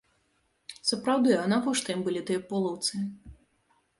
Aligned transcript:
Сапраўды, 0.91 1.35
а 1.41 1.43
навошта 1.51 1.87
ім 1.97 2.01
былі 2.07 2.21
тыя 2.29 2.41
полаўцы? 2.53 2.93